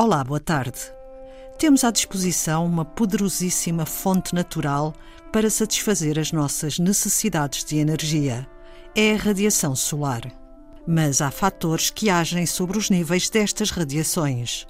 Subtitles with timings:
[0.00, 0.78] Olá, boa tarde.
[1.58, 4.94] Temos à disposição uma poderosíssima fonte natural
[5.32, 8.46] para satisfazer as nossas necessidades de energia.
[8.94, 10.22] É a radiação solar.
[10.86, 14.68] Mas há fatores que agem sobre os níveis destas radiações.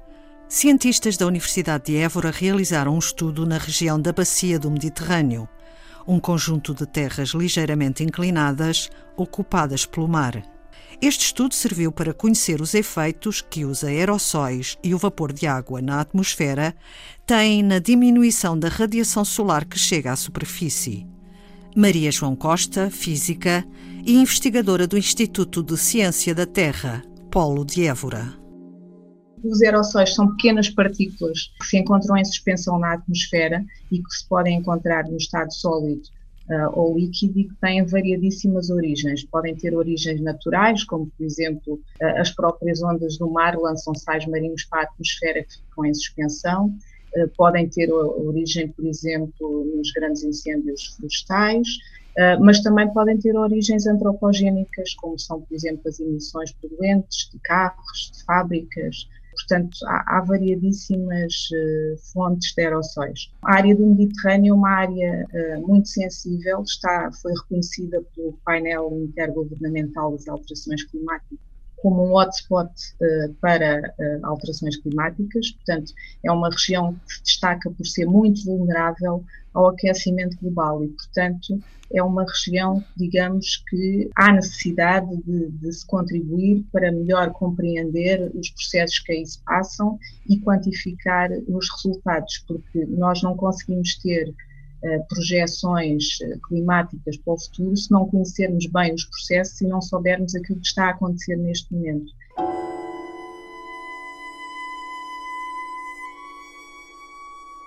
[0.48, 5.46] Cientistas da Universidade de Évora realizaram um estudo na região da Bacia do Mediterrâneo,
[6.06, 10.42] um conjunto de terras ligeiramente inclinadas ocupadas pelo mar.
[11.00, 15.80] Este estudo serviu para conhecer os efeitos que os aerossóis e o vapor de água
[15.80, 16.74] na atmosfera
[17.26, 21.06] têm na diminuição da radiação solar que chega à superfície.
[21.76, 23.64] Maria João Costa, física
[24.04, 28.34] e investigadora do Instituto de Ciência da Terra, Polo de Évora.
[29.44, 34.26] Os aerossóis são pequenas partículas que se encontram em suspensão na atmosfera e que se
[34.28, 36.08] podem encontrar no estado sólido
[36.48, 39.24] uh, ou líquido e que têm variadíssimas origens.
[39.24, 44.26] Podem ter origens naturais, como por exemplo uh, as próprias ondas do mar lançam sais
[44.26, 46.74] marinhos para a atmosfera que ficam em suspensão.
[47.16, 51.66] Uh, podem ter origem, por exemplo, nos grandes incêndios florestais,
[52.40, 58.10] mas também podem ter origens antropogénicas, como são, por exemplo, as emissões poluentes de carros,
[58.12, 59.06] de fábricas,
[59.48, 63.32] Portanto, há, há variadíssimas uh, fontes de aerossóis.
[63.42, 68.90] A área do Mediterrâneo é uma área uh, muito sensível, está, foi reconhecida pelo painel
[69.04, 71.47] intergovernamental das alterações climáticas
[71.82, 75.92] como um hotspot uh, para uh, alterações climáticas, portanto,
[76.24, 81.60] é uma região que se destaca por ser muito vulnerável ao aquecimento global e, portanto,
[81.92, 88.50] é uma região, digamos, que há necessidade de, de se contribuir para melhor compreender os
[88.50, 94.34] processos que aí se passam e quantificar os resultados, porque nós não conseguimos ter
[95.08, 100.34] projeções eh, climáticas para o futuro se não conhecermos bem os processos e não soubermos
[100.34, 102.12] aquilo que está a acontecer neste momento.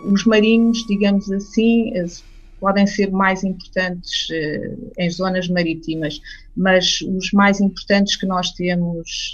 [0.06, 2.06] Os marinhos, digamos assim, eh,
[2.60, 4.28] podem ser mais importantes
[4.96, 6.22] em zonas marítimas,
[6.56, 9.32] mas os mais importantes que nós temos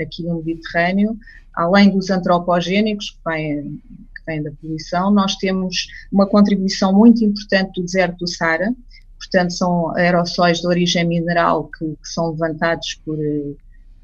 [0.00, 1.18] aqui no Mediterrâneo,
[1.54, 3.78] além dos antropogénicos, que vêm
[4.26, 5.10] vem da poluição.
[5.10, 8.74] Nós temos uma contribuição muito importante do deserto do Sara,
[9.18, 13.16] portanto, são aerossóis de origem mineral que, que são levantados por,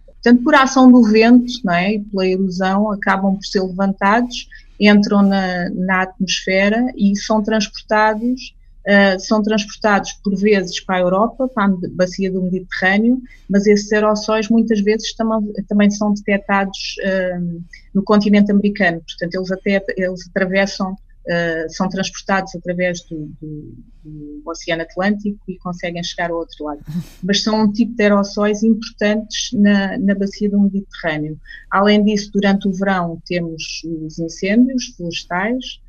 [0.07, 1.95] portanto, por ação do vento não é?
[1.95, 8.55] e pela erosão, acabam por ser levantados, entram na, na atmosfera e são transportados
[8.89, 13.93] uh, são transportados por vezes para a Europa, para a bacia do Mediterrâneo, mas esses
[13.93, 17.63] aerossóis muitas vezes também, também são detectados uh,
[17.95, 20.97] no continente americano, portanto eles até eles atravessam
[21.29, 26.81] Uh, são transportados através do, do, do, Oceano Atlântico e conseguem chegar ao outro lado.
[27.23, 31.39] Mas são um tipo de aerossóis importantes na, na bacia do Mediterrâneo.
[31.71, 35.83] Além disso, durante o verão temos os incêndios florestais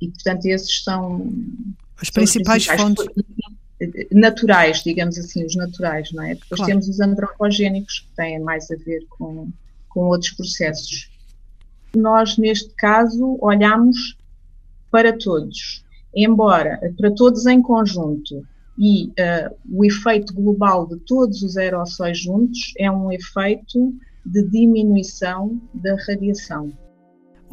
[0.00, 1.32] e, portanto, esses são
[2.02, 3.06] as principais, fontes
[4.10, 6.34] naturais, digamos assim, os naturais, não é?
[6.34, 6.66] Depois claro.
[6.66, 9.48] temos os antropogénicos que têm mais a ver com,
[9.88, 11.10] com outros processos.
[11.94, 14.16] Nós, neste caso, olhamos
[14.90, 18.46] para todos, embora para todos em conjunto,
[18.78, 25.60] e uh, o efeito global de todos os aerossóis juntos é um efeito de diminuição
[25.74, 26.72] da radiação.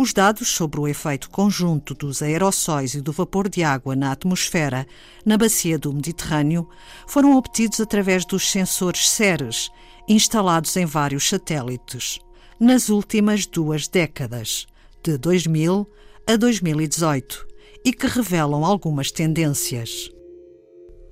[0.01, 4.87] Os dados sobre o efeito conjunto dos aerossóis e do vapor de água na atmosfera
[5.25, 6.69] na bacia do Mediterrâneo
[7.05, 9.69] foram obtidos através dos sensores CERES,
[10.07, 12.17] instalados em vários satélites,
[12.57, 14.67] nas últimas duas décadas,
[15.03, 15.85] de 2000
[16.25, 17.45] a 2018,
[17.83, 20.09] e que revelam algumas tendências.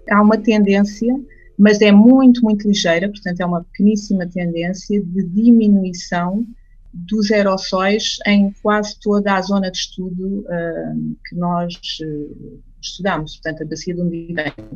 [0.09, 1.13] Há uma tendência,
[1.59, 6.47] mas é muito, muito ligeira, portanto, é uma pequeníssima tendência de diminuição
[7.05, 13.63] dos aerossóis em quase toda a zona de estudo uh, que nós uh, estudamos, portanto,
[13.63, 14.71] a bacia do Mediterrâneo.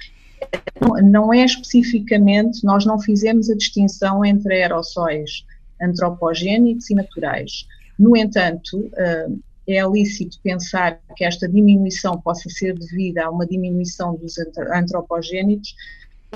[1.04, 5.46] Não é especificamente, nós não fizemos a distinção entre aerossóis
[5.82, 7.68] antropogénicos e naturais.
[7.98, 14.16] No entanto, uh, é lícito pensar que esta diminuição possa ser devida a uma diminuição
[14.16, 14.36] dos
[14.74, 15.76] antropogénicos,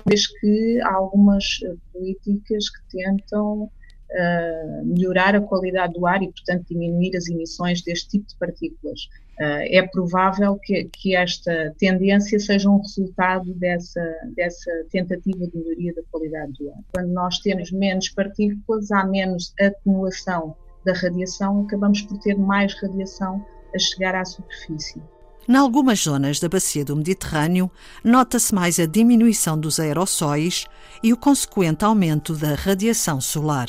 [0.05, 1.59] vez que há algumas
[1.91, 3.69] políticas que tentam
[4.15, 9.01] uh, melhorar a qualidade do ar e, portanto, diminuir as emissões deste tipo de partículas.
[9.39, 14.01] Uh, é provável que, que, esta tendência seja um resultado dessa,
[14.35, 16.79] dessa tentativa de melhoria da qualidade do ar.
[16.93, 23.45] Quando nós temos menos partículas, há menos atenuação da radiação, acabamos por ter mais radiação
[23.73, 25.01] a chegar à superfície.
[25.47, 27.69] Em algumas zonas da bacia do Mediterrâneo,
[28.03, 30.65] nota-se mais a diminuição dos aerossóis
[31.03, 33.67] e o consequente aumento da radiação solar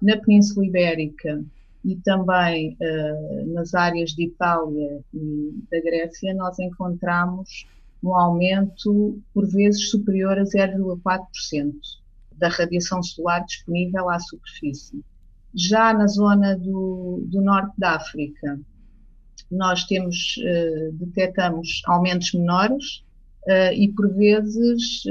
[0.00, 1.42] na Península Ibérica
[1.84, 7.66] e também uh, nas áreas de Itália e da Grécia, nós encontramos
[8.02, 11.72] um aumento por vezes superior a 0,4%
[12.32, 15.02] da radiação solar disponível à superfície.
[15.54, 18.60] Já na zona do, do norte da África,
[19.50, 23.04] nós temos, uh, detectamos aumentos menores
[23.46, 25.04] uh, e por vezes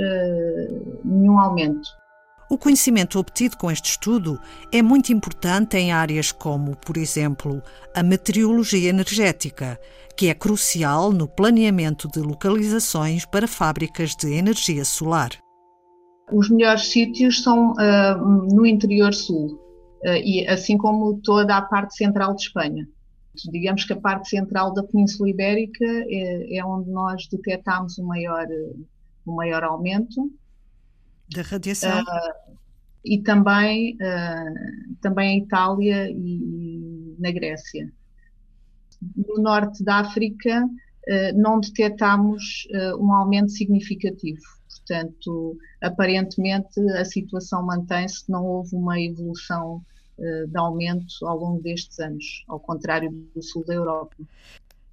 [1.03, 1.87] nenhum aumento.
[2.47, 4.39] O conhecimento obtido com este estudo
[4.71, 7.59] é muito importante em áreas como, por exemplo,
[7.95, 9.79] a meteorologia energética,
[10.15, 15.31] que é crucial no planeamento de localizações para fábricas de energia solar.
[16.31, 19.59] Os melhores sítios são uh, no interior sul,
[20.03, 22.87] uh, e assim como toda a parte central de Espanha.
[23.51, 28.45] Digamos que a parte central da Península Ibérica é, é onde nós detectamos o maior,
[29.25, 30.31] o maior aumento
[31.29, 32.01] da radiação.
[32.01, 32.55] Uh,
[33.03, 37.91] e também, uh, também a Itália e, e, na Grécia.
[39.15, 42.67] No norte da África uh, não detectamos
[42.99, 44.41] um aumento significativo.
[44.69, 49.83] Portanto, aparentemente a situação mantém-se, não houve uma evolução
[50.17, 54.15] de aumento ao longo destes anos, ao contrário do sul da Europa.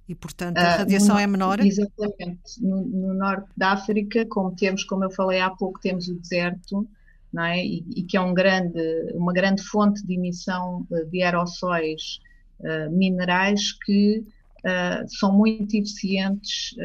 [0.07, 1.59] E, portanto, a radiação uh, no, é menor?
[1.61, 2.61] Exatamente.
[2.61, 6.87] No, no, norte da África, como temos, como eu falei há pouco, temos o deserto,
[7.31, 7.65] não é?
[7.65, 8.81] e, e que é um grande,
[9.13, 12.19] uma grande fonte de emissão de aerossóis
[12.59, 14.19] uh, minerais que
[14.59, 16.75] uh, são muito eficientes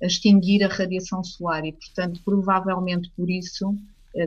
[0.00, 3.74] a extinguir a radiação solar e, portanto, provavelmente por isso,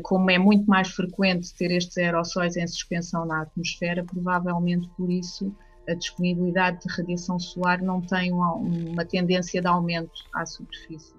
[0.02, 5.56] como é muito mais frequente ter estes aerossóis em suspensão na atmosfera, provavelmente por isso
[5.90, 11.14] a disponibilidade de radiação solar não tem uma, uma tendência de aumento à superfície.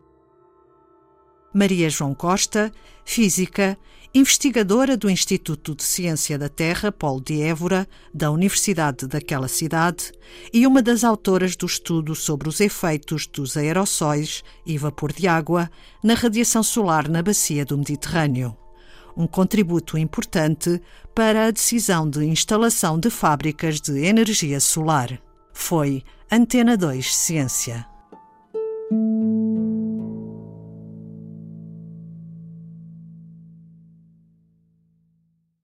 [1.52, 2.70] Maria João Costa,
[3.04, 3.76] física,
[4.14, 10.12] investigadora do Instituto de Ciência da Terra, Polo de Évora, da Universidade daquela cidade,
[10.52, 15.68] e uma das autoras do estudo sobre os efeitos dos aerossóis e vapor de água
[16.04, 18.56] na radiação solar na bacia do Mediterrâneo
[19.16, 20.80] um contributo importante
[21.14, 25.20] para a decisão de instalação de fábricas de energia solar.
[25.52, 27.86] Foi Antena 2 Ciência.